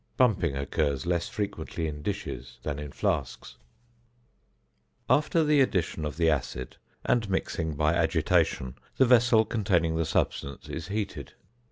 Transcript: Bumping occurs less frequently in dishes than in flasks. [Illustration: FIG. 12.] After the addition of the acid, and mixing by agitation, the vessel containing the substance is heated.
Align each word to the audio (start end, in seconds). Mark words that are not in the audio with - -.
Bumping 0.17 0.55
occurs 0.57 1.05
less 1.05 1.29
frequently 1.29 1.85
in 1.85 2.01
dishes 2.01 2.57
than 2.63 2.79
in 2.79 2.91
flasks. 2.91 3.57
[Illustration: 5.07 5.07
FIG. 5.07 5.07
12.] 5.09 5.19
After 5.23 5.43
the 5.43 5.61
addition 5.61 6.05
of 6.05 6.17
the 6.17 6.29
acid, 6.31 6.77
and 7.05 7.29
mixing 7.29 7.75
by 7.75 7.93
agitation, 7.93 8.77
the 8.97 9.05
vessel 9.05 9.45
containing 9.45 9.97
the 9.97 10.05
substance 10.05 10.67
is 10.67 10.87
heated. 10.87 11.33